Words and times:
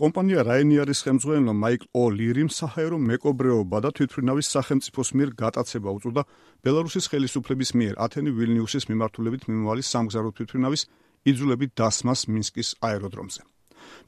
კომპანია 0.00 0.42
რაინიარის 0.46 1.00
ხელმძღვანელმა 1.06 1.54
მაიკლ 1.54 1.86
ოლირიმ 2.00 2.50
საჰაერო 2.50 2.98
მეკობრეობა 3.10 3.78
და 3.84 3.90
თვითმფრინავის 3.94 4.50
სახელმწიფოს 4.56 5.10
მიერ 5.14 5.30
გატაცება 5.42 5.94
უწოდა 5.98 6.22
ბელარუსის 6.66 7.08
ხელისუფლების 7.14 7.70
მიერ 7.78 7.94
ათენი 8.06 8.34
ვილნიუსის 8.38 8.90
მიმართულებით 8.90 9.48
მიმავალი 9.50 9.86
სამგზავრო 9.94 10.30
თვითმფრინავის 10.34 10.86
იძულებით 11.30 11.70
დასმას 11.78 12.26
მინსკის 12.34 12.70
აეროდრომზე. 12.90 13.53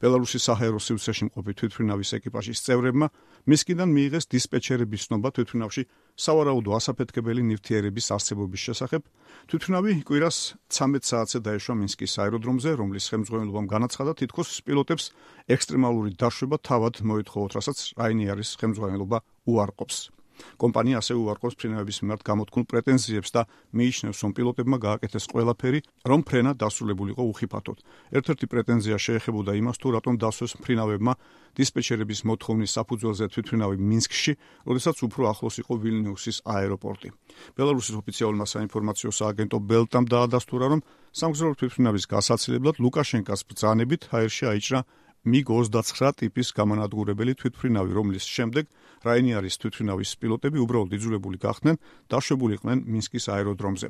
ბელარუსის 0.01 0.45
საჰაერო 0.47 0.79
სივრცეში 0.83 1.27
მყოფი 1.27 1.53
თვითმფრინავის 1.57 2.11
ეკიპაჟის 2.17 2.59
წევრებმა 2.65 3.07
მისკიდან 3.49 3.89
მიიღეს 3.97 4.25
დისპეჩერების 4.33 5.05
ცნობა 5.07 5.29
თვითმფრინავში 5.37 5.83
სავარაუდო 6.17 6.71
ასაფეთქებელი 6.77 7.41
ნივთიერების 7.49 8.07
არსებობის 8.17 8.61
შესახებ. 8.67 9.01
თვითმფრინავი 9.47 9.91
კვირას 10.07 10.37
13 10.69 11.09
საათზე 11.09 11.39
დაეშვა 11.47 11.73
მინსკის 11.81 12.13
აეროდრომზე, 12.21 12.71
რომლის 12.81 13.05
ხელმძღვანელობამ 13.13 13.67
განაცხადა 13.73 14.11
თითქოს 14.21 14.49
პილოტებს 14.67 15.05
ექსტრემალური 15.47 16.11
დაშვება 16.17 16.57
თავად 16.61 17.01
მოითხოვოთ, 17.07 17.51
რასაც 17.57 17.77
რაინიარის 18.01 18.49
ხელმძღვანელობა 18.59 19.17
უარყოფს. 19.47 20.16
კომპანია 20.61 20.99
ასევე 21.01 21.17
უარყოფს 21.23 21.55
ფრინავების 21.59 21.97
მიმართ 22.01 22.21
გამოთქმულ 22.29 22.65
პრეტენზიებს 22.71 23.29
და 23.35 23.41
მიიჩნევს, 23.77 24.19
რომ 24.23 24.31
პილოტებმა 24.37 24.77
გააკეთეს 24.87 25.25
ყველაფერი, 25.31 25.79
რომ 26.09 26.19
ფრენა 26.27 26.51
დასრულებულიყო 26.61 27.23
უხიფათოდ. 27.31 27.77
ერთ-ერთი 28.17 28.45
პრეტენზია 28.51 28.97
შეეხებოდა 28.97 29.51
იმას, 29.59 29.77
თუ 29.81 29.87
რატომ 29.97 30.13
დასვეს 30.21 30.53
ფრინავებმა 30.63 31.13
დისპეჩერების 31.57 32.19
მოთხოვნის 32.29 32.71
საფუძველზე 32.77 33.25
თვითფრინავი 33.33 33.77
მინსკში, 33.81 34.33
როდესაც 34.69 34.97
უფრო 35.07 35.23
ახლოს 35.33 35.55
იყო 35.61 35.73
ვილნიუსის 35.81 36.37
აეროპორტი. 36.45 37.09
ბელარუსის 37.57 37.95
ოფიციალურმა 38.01 38.45
საინფორმაციო 38.45 39.09
სააგენტო 39.09 39.57
ბელტამ 39.69 40.05
დაადასტურა, 40.05 40.65
რომ 40.71 40.81
სამგზავრო 41.17 41.55
თვითფრინავის 41.57 42.05
გასაცილებლად 42.13 42.75
ლუკაშენკას 42.77 43.41
ბრძანებით 43.49 44.01
ჰაერში 44.11 44.43
აიჭრა 44.53 44.79
MiG-29 45.27 46.17
ტიპის 46.23 46.47
გამანადგურებელი 46.55 47.33
თვითფრინავი, 47.41 47.91
რომლის 47.99 48.25
შემდეგ 48.31 48.65
რაინიარის 49.07 49.59
თვითფრინავის 49.61 50.11
პილოტები 50.23 50.63
უბრალოდ 50.63 50.91
იძულებული 50.97 51.37
გახდნენ 51.43 51.79
დაშვებულიყვნენ 52.11 52.77
მინსკის 52.87 53.25
აეროდრომზე. 53.35 53.87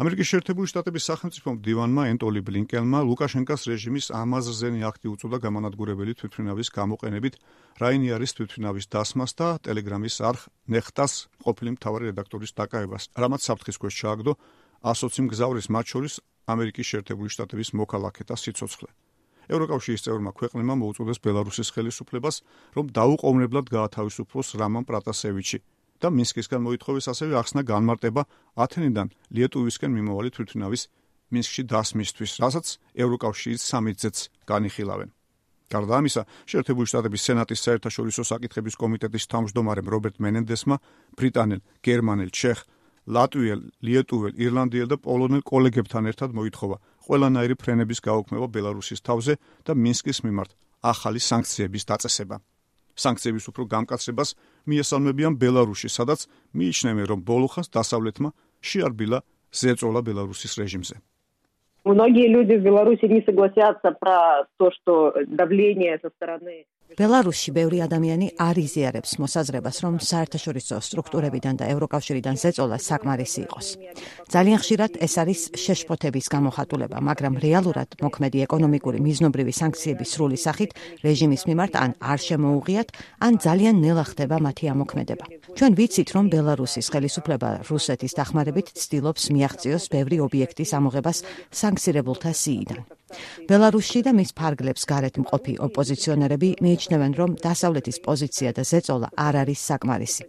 ამერიკის 0.00 0.28
შეერთებული 0.32 0.68
შტატების 0.70 1.06
სახელმწიფო 1.10 1.52
მდივანმა 1.60 2.02
ენტოლი 2.10 2.40
ბლინკენმა 2.40 3.00
ლუკაშენკას 3.04 3.66
რეჟიმის 3.68 4.06
ამაზრზენი 4.16 4.80
აქტი 4.90 5.06
უწოდა 5.12 5.38
გამანადგურებელი 5.44 6.12
თვითფრინავის 6.16 6.72
გამოყენებით 6.78 7.34
რაინიარის 7.84 8.34
თვითფრინავის 8.38 8.86
დასმას 8.96 9.32
და 9.36 9.48
ტელეგრამის 9.60 10.16
არხ 10.24 10.48
ნეხტას 10.72 11.12
ყოფილი 11.44 11.70
მთავარი 11.76 12.04
რედაქტორის 12.10 12.56
დაკავებას, 12.56 13.04
რამაც 13.12 13.40
საფრთხის 13.44 13.80
ქვეშ 13.84 13.94
ჩააგდო 14.00 14.32
ასოცი 14.88 15.20
მგზავრის 15.28 15.68
მათ 15.68 15.86
შორის 15.92 16.14
ამერიკის 16.48 16.88
შეერთებული 16.90 17.28
შტატების 17.36 17.76
მოქალაქეთა 17.76 18.34
სიცოცხლე. 18.40 18.88
ევროკავშირის 19.50 20.04
წევრმა 20.06 20.30
ქვეყნებმა 20.38 20.74
მოუწოდეს 20.80 21.18
ბელარუსის 21.24 21.72
ხელისუფლებას, 21.74 22.36
რომ 22.76 22.86
დაუყოვნებლად 22.96 23.66
გაათავისუფლოს 23.74 24.48
რამან 24.60 24.84
პრატასევიჩი 24.88 25.58
და 26.00 26.08
მინსკისგან 26.16 26.60
მოითხოვეს 26.64 27.06
ასევე 27.12 27.32
ახსნა 27.40 27.62
განმარტება 27.68 28.22
ათენიდან 28.56 29.08
ლიეტუვისკენ 29.36 29.90
მიმავალი 29.96 30.30
თვითნავის 30.36 30.82
მინსკში 31.30 31.62
დასმისთვის, 31.70 32.32
რასაც 32.42 32.66
ევროკავშირის 33.04 33.62
სამიტზეც 33.70 34.16
განიხილავენ. 34.50 35.10
გარდა 35.70 35.94
ამისა, 36.02 36.22
შეერთებული 36.50 36.86
შტატების 36.90 37.24
სენატის 37.26 37.60
საერთაშორისო 37.62 38.22
საკითხების 38.26 38.74
კომიტეტის 38.74 39.24
თავმჯდომარემ 39.30 39.90
რობერტ 39.94 40.16
მენენდესმა 40.18 40.76
ბრიტანელ, 41.14 41.60
გერმანელ, 41.86 42.30
ჩეხ, 42.34 42.58
ლატვიელ, 43.06 43.60
ლიეტუველ, 43.86 44.32
ირლანდიელ 44.34 44.88
და 44.90 44.96
პოლონელ 44.98 45.42
კოლეგებთან 45.46 46.10
ერთად 46.10 46.34
მოითხოვა 46.34 46.76
ყველანაირი 47.05 47.55
ფრენების 47.61 47.99
გაუქმება 48.07 48.47
ბელარუსის 48.55 49.01
თავზე 49.07 49.33
და 49.65 49.71
მინსკის 49.73 50.19
მიმართ 50.25 50.51
ახალი 50.91 51.19
სანქციების 51.19 51.83
დაწესება. 51.91 52.37
სანქციების 52.95 53.45
უფრო 53.51 53.63
გამკაცრებას 53.73 54.29
მიესალმებიან 54.69 55.33
ბელარუსში, 55.41 55.89
სადაც 55.91 56.19
მიიჩნევენ, 56.55 57.05
რომ 57.11 57.19
ბოლოხას 57.29 57.67
დასავლეთმა 57.75 58.29
შეარბილა 58.61 59.19
ზეწოლა 59.51 60.01
ბელარუსის 60.07 60.53
რეჟიმზე. 60.61 60.97
Многие 61.85 62.27
люди 62.29 62.57
в 62.57 62.63
Беларуси 62.63 63.05
не 63.05 63.21
согласятся 63.21 63.91
про 63.91 64.47
то, 64.57 64.71
что 64.71 65.13
давление 65.27 65.99
со 66.01 66.09
стороны 66.09 66.65
ბელარუსში 66.98 67.52
ბევრი 67.54 67.78
ადამიანი 67.86 68.28
არ 68.40 68.56
იზიარებს 68.60 69.12
მოსაზრებას, 69.22 69.76
რომ 69.84 69.94
საერთაშორისო 70.02 70.76
სტრუქტურებიდან 70.82 71.54
და 71.60 71.64
ევროკავშირიდან 71.70 72.34
ზეწოლა 72.42 72.78
საკმარისი 72.82 73.40
იყოს. 73.46 73.66
ძალიან 74.26 74.58
ხშირად 74.62 74.92
ეს 74.98 75.14
არის 75.22 75.40
შეშფოთების 75.54 76.26
გამოხატულება, 76.34 76.98
მაგრამ 76.98 77.34
რეალურად 77.38 77.88
მოქმედი 78.02 78.38
ეკონომიკური 78.46 78.98
მიზნობრივი 79.06 79.52
სანქციების 79.54 80.08
სრული 80.14 80.38
სახით 80.40 80.70
რეჟიმის 81.06 81.42
მიმართ 81.46 81.72
ან 81.78 81.90
არ 82.00 82.18
შემოუღიათ, 82.28 82.88
ან 83.22 83.32
ძალიან 83.38 83.76
ნელა 83.84 84.04
ხდება 84.10 84.36
მათი 84.42 84.64
ამოქმედება. 84.74 85.24
ჩვენ 85.54 85.72
ვიცით, 85.78 86.08
რომ 86.14 86.24
ბელარუსის 86.30 86.90
ხელისუფლება 86.90 87.48
რუსეთის 87.70 88.16
დახმარებით 88.18 88.66
ცდილობს 88.74 89.30
მიაღწიოს 89.34 89.84
ბევრი 89.94 90.16
ობიექტის 90.26 90.70
ამოღებას 90.78 91.18
სანქცირებულთა 91.54 92.30
სიიდან. 92.34 92.99
ბელარუსში 93.48 94.00
და 94.06 94.12
მის 94.16 94.30
ფარგლებს 94.38 94.82
გარეთ 94.90 95.14
მყოფი 95.22 95.54
ოპოზიციონერები 95.66 96.48
მიიჩნევენ, 96.64 97.12
რომ 97.20 97.30
დასავლეთის 97.44 97.98
პოზიცია 98.06 98.50
და 98.56 98.62
ზეწოლა 98.70 99.08
არ 99.16 99.34
არის 99.42 99.60
საკმარისი. 99.70 100.24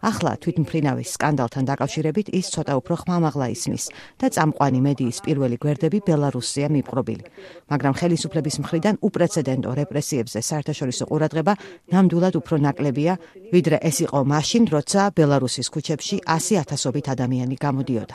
ახლა 0.00 0.32
თვითმფრინავის 0.42 1.08
სკანდალთან 1.16 1.64
დაკავშირებით 1.70 2.26
ის 2.38 2.46
ცოტა 2.54 2.72
უფრო 2.80 2.94
ხმამაღლა 3.02 3.46
ისმის 3.54 3.84
და 4.20 4.26
წამყვანი 4.34 4.80
მედიის 4.86 5.18
პირველი 5.26 5.56
გვერდები 5.62 5.98
ბელარუსია 6.08 6.68
მიპყრობილი. 6.72 7.24
მაგრამ 7.68 7.94
ხელისუფლების 8.00 8.56
მხრიდან 8.62 8.94
უპრეცედენტო 9.06 9.70
რეპრესიებზე 9.80 10.40
საერთაშორისო 10.50 11.04
ყურადღება 11.10 11.52
ნამდვილად 11.92 12.34
უფრო 12.40 12.56
ნაკლებია, 12.64 13.12
ვიდრე 13.52 13.76
ეს 13.88 13.96
იყო 14.06 14.18
მაშინ, 14.24 14.64
როცა 14.72 15.00
ბელარუსის 15.16 15.68
ქუჩებში 15.72 16.16
100.000ობით 16.24 17.06
ადამიანი 17.14 17.56
გამოდიოდა. 17.56 18.14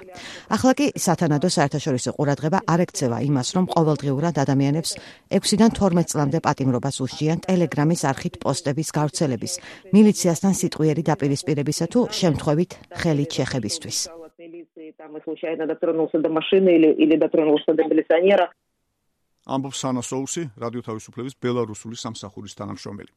ახლა 0.55 0.71
კი 0.77 0.85
სათანადო 1.05 1.49
საერთაშორისო 1.57 2.09
ყურადღება 2.17 2.59
არ 2.67 2.79
ექცევა 2.85 3.17
იმას, 3.29 3.47
რომ 3.55 3.65
ყოველ 3.75 3.95
ყოველდღიურად 4.02 4.34
ადამიანებს 4.42 4.90
6-დან 5.38 5.70
12 5.78 6.10
წლამდე 6.12 6.38
პატიმრობას 6.42 6.96
უშჯიან 7.06 7.38
ტელეგრამის 7.46 8.02
არხით 8.10 8.34
პოსტების 8.42 8.88
გავრცელების, 8.98 9.52
მილიციასთან 9.94 10.52
სიტყვიერი 10.60 11.02
დაპირისპირებისა 11.10 11.86
თუ 11.94 12.00
შემთხვევით 12.20 12.70
ხელით 13.00 13.30
შეხებისთვის. 13.38 13.98
там 14.98 15.22
случайно 15.22 15.66
дотронулся 15.66 16.18
до 16.18 16.28
машины 16.28 16.70
или 16.76 16.90
или 17.04 17.16
дотронулся 17.16 17.74
до 17.74 17.84
милиционера. 17.84 18.50
ამბობს 19.46 19.78
სანასოუსი, 19.80 20.42
რადიო 20.60 20.82
თავისუფლების 20.88 21.34
ბელარუსული 21.40 21.96
სამსახურის 21.96 22.54
თანამშრომელი. 22.58 23.12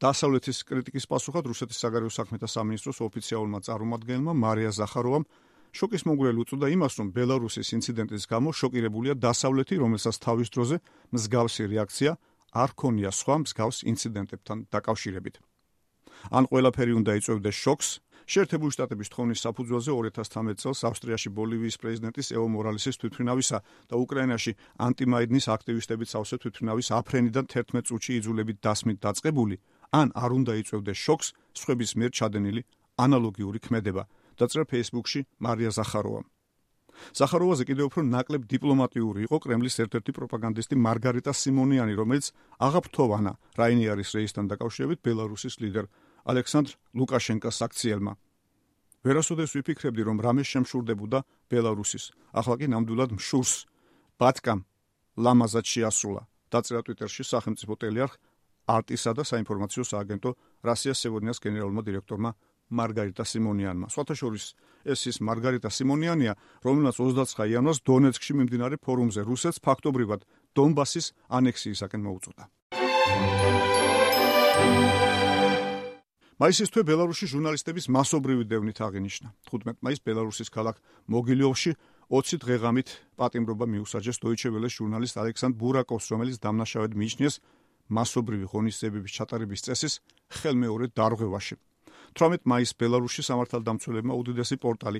დასავლეთის 0.00 0.58
კრიტიკის 0.68 1.04
პასუხად 1.10 1.44
რუსეთის 1.50 1.80
საგარეო 1.82 2.10
საქმეთა 2.12 2.48
სამინისტროს 2.48 2.98
ოფიციალურმა 3.08 3.60
წარმომადგენელმა 3.66 4.32
მარია 4.44 4.70
ზახაროვამ 4.78 5.24
შოკის 5.71 6.03
მომგვრელი 6.07 6.39
უწოდა 6.43 6.67
იმას, 6.75 6.93
რომ 6.99 7.07
ბელარუსის 7.15 7.69
ინციდენტის 7.77 8.23
გამო 8.27 8.49
შოკირებულია 8.51 9.13
დასავლეთი, 9.15 9.75
რომელსაც 9.83 10.15
თავის 10.25 10.49
დროზე 10.51 10.77
მსგავსი 11.15 11.63
რეაქცია 11.71 12.11
არ 12.51 12.69
ქონია 12.75 13.11
სხვა 13.15 13.35
მსგავს 13.45 13.77
ინციდენტებთან 13.91 14.57
დაკავშირებით. 14.67 15.35
ან 16.29 16.43
ყველაფერი 16.51 16.93
უნდა 16.99 17.11
იწევდეს 17.17 17.55
შოკს, 17.55 17.87
შეერთებული 18.31 18.71
შტატების 18.75 19.09
თხოვნის 19.11 19.43
საფუძველზე 19.45 19.91
2013 19.95 20.61
წელს 20.61 20.81
ავსტრიაში 20.89 21.29
ბოლივიის 21.39 21.79
პრეზიდენტის 21.81 22.27
ევო 22.35 22.47
მორალესის 22.55 22.99
თვითმფრინავისა 23.01 23.57
და 23.89 23.95
უკრაინაში 24.03 24.51
ანტიმაიდნის 24.87 25.45
აქტივისტების 25.55 26.11
სავსე 26.13 26.35
თვითმფრინავის 26.43 26.87
აფრენიდან 26.99 27.45
11 27.55 27.87
წუთში 27.89 28.11
იძულებით 28.19 28.57
დასმით 28.61 28.97
დაწყებული, 29.01 29.55
ან 29.91 30.07
არ 30.13 30.31
უნდა 30.37 30.53
იწევდეს 30.61 30.99
შოკს 31.05 31.27
სხვების 31.57 31.91
მიერ 31.97 32.11
ჩადენილი 32.11 32.61
ანალოგიური 33.01 33.59
ქმედება. 33.65 34.03
დაწერა 34.41 34.65
Facebook-ში 34.73 35.21
მარია 35.45 35.71
ზახაროვა. 35.77 36.21
ზახაროვაზე 37.17 37.63
კიდევ 37.69 37.85
უფრო 37.89 38.01
ნაკლებ 38.05 38.43
დიპლომატიური 38.51 39.19
იყო 39.25 39.37
კრემლის 39.45 39.75
ერთ-ერთი 39.83 40.11
პროპაგანდისტი 40.17 40.75
მარგარიტა 40.85 41.33
სიმონიანი, 41.41 41.93
რომელიც 41.97 42.25
აღაფრთოვანა 42.67 43.31
რაინიარის 43.61 44.09
რეისთან 44.17 44.45
დაკავშირებით 44.51 44.99
ბელარუსის 45.05 45.55
ლიდერ 45.61 45.85
ალექსანდრ 46.31 46.71
ლუკაშენკას 46.97 47.57
აქციელმა. 47.67 48.13
ვერასოდეს 49.01 49.53
ვიფიქრებდი, 49.57 50.01
რომ 50.05 50.17
რამე 50.25 50.43
შემშურდებოდა 50.45 51.19
ბელარუსის. 51.49 52.05
ახლა 52.37 52.55
კი 52.59 52.67
ნამდვილად 52.69 53.11
მშურს 53.17 53.53
ბატკამ 54.21 54.59
ლამაზად 55.17 55.65
შეასრულა. 55.65 56.21
დაწერა 56.51 56.81
Twitter-ში 56.85 57.23
სახელმწიფო 57.25 57.73
ტელეარხ 57.81 58.13
არტისა 58.67 59.11
და 59.17 59.23
საინფორმაციო 59.25 59.83
სააგენტო 59.91 60.29
რასია 60.67 60.93
სევონიას 60.93 61.41
გენერალურმა 61.41 61.81
დირექტორმა 61.87 62.31
მარგარიტა 62.71 63.23
სიმონიანმა. 63.27 63.87
სხვათა 63.91 64.15
შორის 64.15 64.45
ეს 64.87 65.01
ის 65.11 65.17
მარგარიტა 65.21 65.69
სიმონიანია, 65.69 66.33
რომელსაც 66.65 66.95
29 66.97 67.51
იანვარს 67.51 67.83
დონეცკში 67.85 68.33
მიმდინარე 68.39 68.75
ფორუმზე 68.81 69.21
რუსეთს 69.27 69.59
ფაქტობრივად 69.61 70.21
დონბასის 70.55 71.05
ანექსიისაკენ 71.29 72.01
მოუწოდა. 72.07 72.43
მაისის 76.41 76.73
თვე 76.73 76.81
ბელარუსში 76.89 77.27
ჟურნალისტების 77.37 77.85
მასობრივი 77.93 78.43
დევნით 78.49 78.79
აღინიშნა. 78.81 79.27
15 79.45 79.77
მაისს 79.85 80.01
ბელარუსის 80.01 80.49
ქალაქ 80.49 80.81
მოგილიოვში 81.13 81.71
20 82.09 82.41
დღეღამით 82.41 82.89
პატიმრობა 83.13 83.65
მიუსაჯეს 83.69 84.17
დოიჩე 84.25 84.49
ველეს 84.49 84.73
ჟურნალისტ 84.81 85.15
ალექსანდრ 85.21 85.57
ბურაკოვს, 85.61 86.05
რომელიც 86.11 86.37
დამნაშავედ 86.41 86.97
მიიჩნიეს 86.97 87.35
მასობრივი 87.93 88.45
ღონისძიებების 88.51 89.15
ჩატარების 89.21 89.63
წესის 89.69 89.93
ხელმეორე 90.41 90.85
დარღვევაში. 90.97 91.55
18 92.11 92.43
მაისს 92.51 92.77
ბელარუსში 92.81 93.23
სამართალდამცველებმა 93.27 94.13
უდიდესი 94.21 94.57
პორტალი 94.61 94.99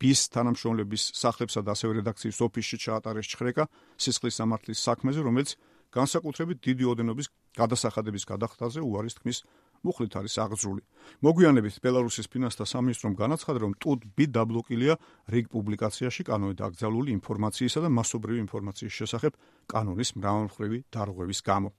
ბის 0.00 0.20
თანამშრომლების 0.34 1.02
სახლებსა 1.20 1.60
და 1.66 1.74
ასევე 1.76 2.00
რედაქციის 2.00 2.38
ოფისში 2.46 2.76
ჩაატარეს 2.84 3.30
ჩხრეკა 3.32 3.64
სისხლის 4.00 4.38
სამართლის 4.40 4.84
საქმეზე, 4.88 5.20
რომელიც 5.20 5.56
განსაკუთრებით 5.90 6.58
დიდი 6.64 6.84
ოდენობის 6.92 7.26
გადასახადების 7.58 8.24
გადახდაზე 8.30 8.80
უარის 8.80 9.16
თქმის 9.18 9.38
მუხლით 9.84 10.14
არის 10.20 10.34
აღძრული. 10.44 10.82
მოგვიანებით 11.24 11.76
ბელარუსის 11.84 12.30
ფინანსთა 12.30 12.64
სამინისტრომ 12.72 13.14
განაცხადა, 13.16 13.58
რომ 13.64 13.72
ბი 14.16 14.24
დაბლოკილია 14.36 14.94
რიგ 15.32 15.46
პუბლიკაციაში 15.50 16.22
კანონით 16.30 16.60
აკრძალული 16.60 17.10
ინფორმაციისა 17.18 17.80
და 17.84 17.88
მასობრივი 17.98 18.38
ინფორმაციის 18.46 18.98
შესახებ 19.00 19.32
კანონის 19.72 20.10
მრავალმხრივი 20.20 20.78
დარღვევის 20.94 21.40
გამო. 21.48 21.72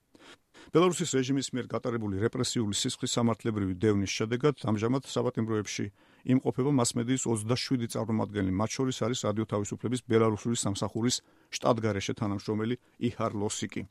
ბელარუსის 0.70 1.14
რეჟიმის 1.18 1.50
მიერ 1.56 1.68
გატარებული 1.72 2.22
რეპრესიული 2.22 2.78
სისხლის 2.78 3.16
სამართლებრივი 3.18 3.74
დევნის 3.82 4.14
შედეგად 4.20 4.62
ამჟამად 4.72 5.10
საბატიმროებში 5.10 5.86
იმყოფება 6.36 6.72
მასმედიის 6.78 7.26
27 7.26 7.90
წარმომადგენელი, 7.96 8.54
მათ 8.62 8.70
შორის 8.78 9.02
არის 9.08 9.26
რადიო 9.28 9.46
თავისუფლების 9.54 10.06
ბელარუსული 10.06 10.58
სამსახურის 10.62 11.22
შტატგარეშე 11.58 12.14
თანამშრომელი 12.22 12.76
იჰარ 13.10 13.32
ლოსიკი. 13.42 13.88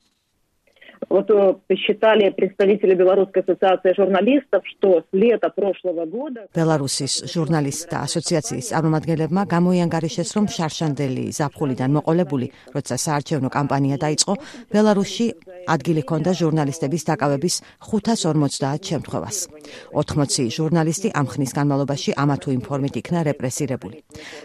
Вот 1.10 1.28
э, 1.28 1.54
посчитали 1.66 2.30
представители 2.30 2.94
Белорусской 2.94 3.42
ассоциации 3.42 3.92
журналистов, 3.96 4.62
что 4.70 5.00
с 5.00 5.06
лета 5.12 5.50
прошлого 5.50 6.06
года 6.06 6.46
Беларусის 6.54 7.26
ჟურნალისტთა 7.26 7.96
ასოციაციის 8.06 8.70
წარმომადგენლებმა 8.70 9.42
გამოიანგარიშეს, 9.50 10.30
რომ 10.38 10.46
შარშანდელი 10.54 11.24
ზაფხულიდან 11.34 11.90
მოყოლებული, 11.98 12.46
როცა 12.76 12.94
საარჩევნო 12.94 13.50
კამპანია 13.50 13.96
დაიწყო, 13.98 14.32
ბელარუსში 14.70 15.26
ადგილი 15.74 16.00
ჰქონდა 16.06 16.30
ჟურნალისტების 16.40 17.02
დაკავების 17.10 17.54
550 17.90 18.82
შემთხვევას. 18.90 19.36
80 19.90 20.46
ჟურნალისტი 20.46 21.08
ამ 21.10 21.26
ხნის 21.26 21.50
განმავლობაში 21.58 22.10
ამა 22.22 22.36
თუ 22.38 22.48
იმ 22.54 22.62
ფორმით 22.70 22.94
იქნა 23.02 23.20
რეპრესირებული. 23.34 23.96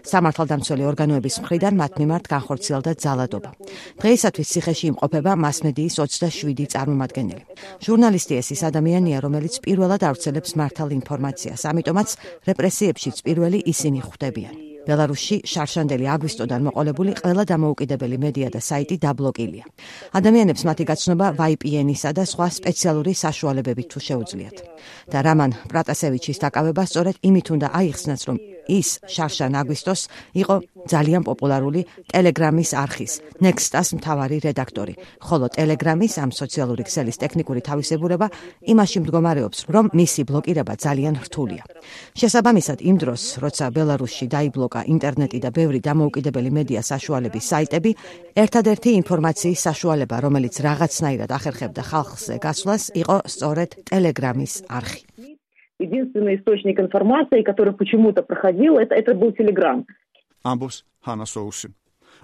სამართალდამცველი 0.01 0.83
ორგანოების 0.89 1.35
მხრიდან 1.45 1.73
მათ 1.81 1.93
მიმართ 2.01 2.25
განხორციელდა 2.33 2.91
ძალადობა. 3.05 3.49
დღეისათვის 4.01 4.47
ციხეში 4.53 4.85
იმყოფება 4.91 5.31
მასმედიის 5.45 5.93
27 6.01 6.54
შვიდი 6.55 6.71
წარმომადგენელი. 6.71 7.43
ჟურნალისტი 7.83 8.33
ეს 8.39 8.47
ის 8.55 8.61
ადამიანია, 8.63 9.17
რომელიც 9.19 9.59
პირველად 9.59 10.01
ავრცელებს 10.07 10.51
მართალ 10.55 10.89
ინფორმაციას, 10.99 11.61
ამიტომაც 11.71 12.09
რეპრესიებშიც 12.47 13.17
პირველი 13.27 13.59
ისინი 13.67 13.99
ხვდებიან. 14.07 14.55
ბელარუსში 14.85 15.37
შარშანდელი 15.49 16.05
აგვისტოდან 16.15 16.61
მოყოლებული 16.69 17.11
ყველა 17.17 17.43
დამოუკიდებელი 17.51 18.17
მედია 18.21 18.49
და 18.53 18.61
საიტი 18.61 18.95
დაბლოკილია. 19.01 19.65
ადამიანებს 20.13 20.61
მათი 20.69 20.83
გაცნობა 20.85 21.27
VPN-ისა 21.41 22.09
და 22.13 22.23
სხვა 22.23 22.47
სპეციალური 22.53 23.13
საშუალებებით 23.17 23.87
თუ 23.91 23.99
შეუძლიათ. 24.07 24.57
და 25.11 25.17
რამან 25.25 25.51
პრატასევიჩის 25.71 26.37
დაკავება 26.45 26.83
სწორედ 26.85 27.15
იმით 27.25 27.47
უნდა 27.55 27.67
აიხსნას, 27.79 28.21
რომ 28.29 28.37
ის 28.67 28.99
შარშან 29.09 29.53
აგვისტოს 29.61 30.01
იყო 30.41 30.55
ძალიან 30.85 31.23
პოპულარული 31.25 31.81
Telegram-ის 32.13 32.71
არხის 32.77 33.13
Next-ას 33.41 33.97
მთავარი 33.97 34.37
რედაქტორი, 34.45 34.93
ხოლო 35.21 35.49
Telegram-ის 35.57 36.13
ამ 36.21 36.31
სოციალური 36.31 36.83
ქსელის 36.85 37.17
ტექნიკური 37.21 37.61
თავისებურება 37.65 38.27
იმაში 38.69 38.97
მდგომარეობს, 39.03 39.59
რომ 39.73 39.85
მისი 39.93 40.21
ბლოკირება 40.29 40.73
ძალიან 40.77 41.15
რთულია. 41.25 41.63
შესაბამისად, 42.15 42.77
იმ 42.81 42.95
დროს, 43.01 43.23
როცა 43.43 43.65
ბელარუსში 43.75 44.25
დაიბლოკა 44.29 44.81
ინტერნეტი 44.93 45.39
და 45.41 45.49
ბევრი 45.49 45.79
დამოუკიდებელი 45.81 46.49
მედია 46.57 46.81
საშუალების 46.85 47.45
საიტები, 47.51 47.91
ერთადერთი 48.35 48.89
ინფორმაციის 49.01 49.59
საშუალება, 49.67 50.15
რომელიც 50.25 50.55
რაღაცნაირად 50.61 51.29
ახერხებდა 51.37 51.81
ხალხზე 51.81 52.35
გასვლას, 52.45 52.83
იყო 53.01 53.17
სწორედ 53.25 53.69
Telegram-ის 53.89 54.53
არხი. 54.69 55.14
единственный 55.78 56.36
источник 56.36 56.78
информации, 56.78 57.42
который 57.42 57.72
почему-то 57.74 58.22
проходил, 58.22 58.78
это, 58.78 58.94
это 58.94 59.14
был 59.14 59.32
Telegram. 59.32 59.84
ამბობს 60.44 60.84
ჰანა 61.04 61.26
სოუსი. 61.26 61.68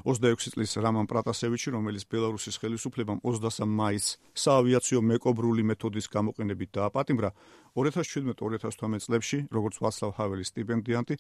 26 0.05 0.53
წლის 0.53 0.77
რამან 0.85 1.07
პრატასევიჩი, 1.09 1.73
რომელიც 1.77 2.05
ბელარუსის 2.13 2.59
ხელისუფლებამ 2.61 3.21
23 3.25 3.65
მაისს 3.81 4.17
საავიაციო 4.37 5.01
მეკობრული 5.01 5.63
მეთოდის 5.71 6.07
გამოყენებით 6.13 6.71
დააპატიმრა, 6.77 7.31
2017-2018 7.77 9.09
წლებში, 9.09 9.39
როგორც 9.53 9.81
ვაცლავ 9.81 10.11
ჰაველის 10.19 10.53
სტიპენდიანტი, 10.53 11.15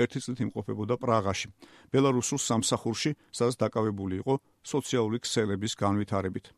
ერთი 0.00 0.18
წლით 0.24 0.38
იმყოფებოდა 0.48 0.96
პრაღაში, 0.96 1.52
ბელარუსულ 1.92 2.40
სამსახურში, 2.40 3.10
სადაც 3.36 3.54
დაკავებული 3.60 4.24
იყო 4.24 4.40
სოციალური 4.64 5.20
ქსელების 5.20 5.76
განვითარებით. 5.76 6.55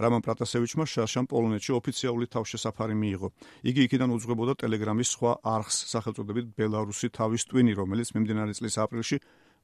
რამან 0.00 0.20
პრატასევიჩმა 0.26 0.84
შარშან 0.86 1.24
პოლონეთში 1.30 1.72
ოფიციალური 1.80 2.26
თავშესაფარი 2.30 2.94
მიიღო. 3.02 3.28
იგი 3.64 3.80
იქიდან 3.86 4.10
უძღვებოდა 4.16 4.52
ტელეგრამის 4.62 5.08
სხვა 5.16 5.32
არხს 5.42 5.76
სახელწოდებით 5.92 6.46
ბელარუსი 6.56 7.08
თავის 7.18 7.42
ტვინი, 7.48 7.72
რომელიც 7.80 8.08
მიმდინარე 8.14 8.52
წლის 8.58 8.76
აპრილში 8.82 9.16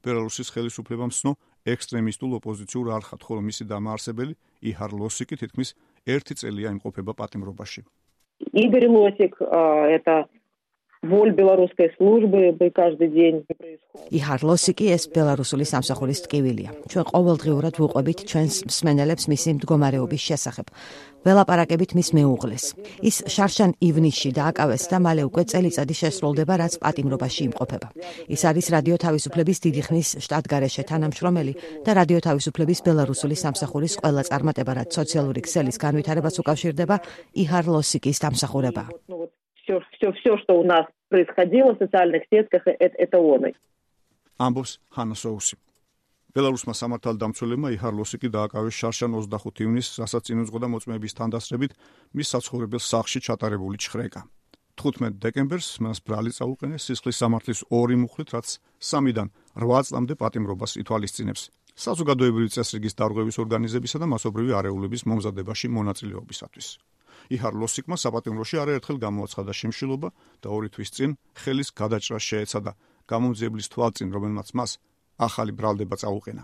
ბელარუსის 0.03 0.51
ხელისუფლებამ 0.51 1.11
ცნო 1.15 1.31
ექსტრემისტულ 1.63 2.31
ოპოზიციურ 2.43 2.85
არხად, 2.97 3.21
ხოლო 3.23 3.41
მისი 3.47 3.63
დამაარსებელი 3.71 4.33
იჰარ 4.67 4.91
ლოსიკი 4.99 5.35
თითქმის 5.39 5.69
ერთი 6.03 6.33
წელია 6.35 6.75
იმყოფება 6.75 7.11
პატიმრობაში. 7.15 7.81
იგორ 8.51 8.83
ლოსიკ 8.91 9.33
это 9.95 10.27
იჰარ 14.18 14.40
ლოსიკი 14.42 14.86
ეს 14.90 15.06
ბელარუსული 15.14 15.62
სამსახურის 15.62 16.26
ტკივილია. 16.26 16.70
ჩვენ 16.90 17.04
ყოველდღიურად 17.14 17.74
ვუყვებით 17.78 18.18
ჩვენს 18.26 18.56
მსმენელებს 18.66 19.24
მისი 19.30 19.48
მდგომარეობის 19.62 20.22
შესახებ. 20.26 20.66
ველაპარაკებით 21.22 21.94
მის 21.94 22.08
მეუღლეს. 22.18 22.64
ის 22.98 23.16
შარშან 23.30 23.70
ივნისში 23.78 24.30
დააკავეს 24.38 24.84
და 24.90 24.98
მალე 24.98 25.22
უკვე 25.30 25.42
წელიწადი 25.50 25.94
შესრულდება, 26.02 26.54
რაც 26.66 26.74
პატიმრობაში 26.82 27.42
იმყოფება. 27.46 27.88
ის 28.34 28.42
არის 28.42 28.66
რადიო 28.74 28.96
თავისუფლების 28.98 29.58
დიდი 29.64 29.82
ხნის 29.86 30.08
შტატგარეშე 30.18 30.82
თანამშრომელი 30.90 31.54
და 31.86 31.90
რადიო 31.94 32.20
თავისუფლების 32.26 32.82
ბელარუსული 32.86 33.36
სამსახურის 33.38 33.94
ყველა 34.02 34.22
წარმატება, 34.30 34.72
რაც 34.82 34.90
სოციალური 34.98 35.40
ქსელის 35.46 35.78
განვითარებას 35.78 36.42
უკავშირდება, 36.42 36.96
იჰარ 37.38 37.64
ლოსიკის 37.70 38.18
დამსახურება. 38.18 38.82
все, 40.17 40.17
все, 40.17 40.19
все, 40.19 40.37
что 40.43 40.59
у 40.59 40.63
нас 40.63 40.85
происходило 41.09 41.75
в 41.75 41.77
социальных 41.77 42.23
сетках, 42.29 42.63
это, 42.65 42.95
это 42.97 43.17
он. 43.17 43.53
ამბობს 44.41 44.79
ჰანა 44.89 45.15
სოუსი. 45.15 45.55
ბელარუსმა 46.33 46.73
სამართალდამცველებმა 46.73 47.69
იჰარლოსიკი 47.77 48.29
დააკავეს 48.33 48.73
შარშან 48.81 49.13
25 49.13 49.61
ივნისს, 49.61 49.99
რასაც 50.01 50.29
წინუძღოდა 50.29 50.67
მოწმეების 50.73 51.13
თანდასწრებით 51.19 51.75
მის 52.17 52.27
საცხოვრებელ 52.33 52.81
სახლში 52.81 53.19
ჩატარებული 53.21 53.77
ჩხრეკა. 53.77 54.25
15 54.73 55.21
დეკემბერს 55.21 55.69
მას 55.85 56.01
ბრალი 56.01 56.33
წაუყენეს 56.33 56.89
სისხლის 56.89 57.19
სამართლის 57.21 57.61
ორი 57.69 57.95
მუხლით, 58.01 58.33
რაც 58.33 58.57
3-დან 58.81 59.29
8 59.53 59.85
წლამდე 59.93 60.13
პატიმრობას 60.17 60.81
ითვალისწინებს. 60.81 61.41
საზოგადოებრივი 61.78 62.50
წესრიგის 62.50 62.96
დარღვევის 62.98 63.36
ორგანიზებისა 63.38 63.98
და 64.02 64.06
მასობრივი 64.10 64.52
არეულობის 64.58 65.02
მომზადებაში 65.06 65.66
მონაწილეობისათვის. 65.78 66.68
იჰარ 67.34 67.54
ლოსიკმა 67.60 67.96
საპატიმროში 68.02 68.56
არაერთხელ 68.62 68.98
გამოაცხადა 69.04 69.52
შიმშილობა 69.60 70.08
და 70.42 70.48
ორი 70.50 70.68
თვის 70.74 70.90
წინ 70.96 71.10
ხელის 71.38 71.68
გადაჭრა 71.80 72.18
შეეცადა 72.18 72.72
გამომძიებლის 73.06 73.70
თვალწინ, 73.72 74.08
რომელმაც 74.10 74.48
მას 74.58 74.70
ახალი 75.22 75.52
ბრალდება 75.54 75.96
წაუყენა. 76.02 76.42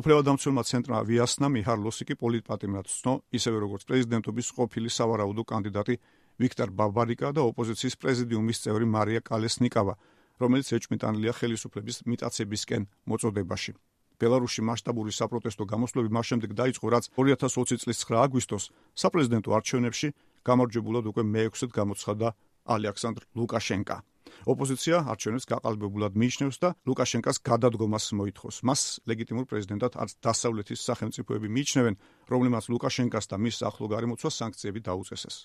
უფლებადამცველმა 0.00 0.62
ცენტრმა 0.70 0.98
ვიასნა 1.08 1.46
მიჰარ 1.54 1.78
ლოსიკი 1.84 2.14
პოლიტპატიმრად 2.24 2.86
ცნო, 2.88 3.12
ისევე 3.36 3.56
როგორც 3.64 3.82
პრეზიდენტობის 3.88 4.48
ყოფილი 4.56 4.88
სავარაუდო 4.90 5.42
კანდიდატი 5.44 5.94
ვიქტორ 6.40 6.68
ბაბარიკა 6.78 7.28
და 7.36 7.40
ოპოზიციის 7.52 7.98
პრეზიდიუმის 8.02 8.62
წევრი 8.64 8.86
მარია 8.90 9.20
კალესნიკავა, 9.28 9.94
რომელიც 10.42 10.68
ეჭმიტანილია 10.72 11.32
ხელისუფლების 11.38 11.96
მიტაცებისკენ 12.10 12.82
მოწოდებაში. 13.06 13.72
ბელარუსში 14.20 14.62
მასშტაბური 14.68 15.12
საპროტესტო 15.18 15.64
გამოსვლები 15.72 16.10
მას 16.16 16.26
შემდეგ 16.30 16.50
დაიწყო, 16.60 16.86
რაც 16.94 17.04
2020 17.18 17.82
წლის 17.82 17.98
9 18.04 18.22
აგვისტოს 18.24 18.64
საპრეზიდენტო 19.02 19.50
არჩევნებში 19.58 20.08
გამარჯვებულად 20.48 21.04
უკვე 21.10 21.22
მეექვსედ 21.34 21.70
გამოცხადდა 21.78 22.28
ალექსანდრ 22.64 23.22
ლუკაშენკა. 23.36 23.96
ოპოზიცია 24.50 24.96
არჩევნებს 25.12 25.46
გაყალბებულად 25.52 26.12
მიიჩნევს 26.20 26.56
და 26.62 26.68
ლუკაშენკას 26.88 27.36
გადადგომას 27.48 28.04
მოითხოვს. 28.18 28.56
მას 28.68 28.80
ლეგიტიმურ 29.08 29.44
პრეზიდენტად 29.50 29.92
არც 30.02 30.12
დასავლეთის 30.26 30.84
სახელმწიფოები 30.88 31.48
მიიჩნევენ, 31.56 31.94
რომლიმაც 32.32 32.64
ლუკაშენკას 32.72 33.24
და 33.30 33.36
მის 33.44 33.56
ახლო 33.68 33.86
გარემოცვას 33.94 34.34
სანქციები 34.40 34.80
დაუწესეს. 34.88 35.36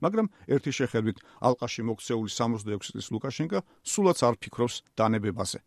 მაგრამ 0.00 0.26
ერთი 0.48 0.70
შეხედვით 0.78 1.18
ალყაში 1.46 1.82
მოქცეული 1.90 2.30
66 2.32 2.92
წლის 2.92 3.06
ლუკაშენკა 3.12 3.58
სულაც 3.84 4.18
არ 4.24 4.34
ფიქრობს 4.40 4.74
დანებებაზე. 4.96 5.58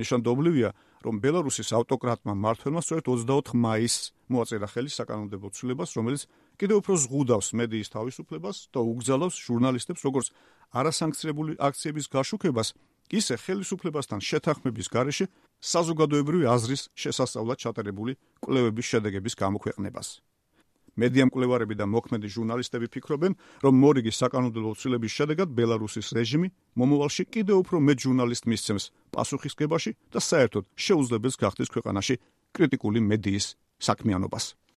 ნიშანდობლივია, 0.00 0.70
რომ 1.02 1.20
ბელარუსის 1.22 1.70
ავტოკრატმა 1.76 2.32
მართლმა 2.38 2.80
სწორედ 2.82 3.04
24 3.10 3.58
მაისს 3.64 4.10
მოაწერა 4.32 4.68
ხელი 4.72 4.90
საკანონმდებლო 4.94 5.48
ცვლილებას, 5.52 5.90
რომელიც 5.98 6.22
კიდევ 6.56 6.76
უფრო 6.82 6.94
ზღუდავს 7.04 7.48
მედიის 7.58 7.92
თავისუფლებას 7.92 8.56
და 8.72 8.80
უგზალავს 8.80 9.36
ჟურნალისტებს 9.46 10.02
როგორც 10.08 10.26
არასანქცირებული 10.72 11.52
აქციების 11.68 12.06
გაშუქებას, 12.16 12.68
ისე 13.12 13.34
ხელისუფლებასთან 13.44 14.20
შეთანხმების 14.24 14.88
გარეშე 14.88 15.26
საზოგადოებრივი 15.60 16.46
აზრის 16.48 16.82
შესასწავლად 16.96 17.58
ჩატარებული 17.60 18.16
კვლევების 18.40 18.86
შედეგების 18.88 19.34
გამოქვეყნებას. 19.42 20.08
მედია 21.00 21.24
მკვლევარები 21.28 21.74
და 21.80 21.86
მოქმედი 21.88 22.28
ჟურნალისტები 22.36 22.86
ფიქრობენ, 22.92 23.32
რომ 23.64 23.74
მორიგის 23.82 24.20
საკანონმდებლო 24.22 24.72
ცვლილების 24.76 25.12
შედეგად 25.18 25.48
ბელარუსის 25.56 26.12
რეჟიმი 26.16 26.48
მომავალში 26.78 27.24
კიდევ 27.32 27.56
უფრო 27.64 27.76
მეტ 27.88 27.98
ჟურნალისტ 28.06 28.44
მისცემს 28.52 28.84
პასუხისგებაში 29.16 29.90
და 30.12 30.20
საერთოდ 30.20 30.64
შეუძლებელს 30.76 31.36
გახდეს 31.42 31.72
ქვეყანაში 31.72 32.14
კრიტიკული 32.52 33.00
მედიის 33.00 33.46
საქმიანობას. 33.80 34.61